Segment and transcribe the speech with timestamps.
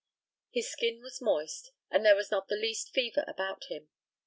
[0.49, 3.89] His skin was moist, and there was not the least fever about him.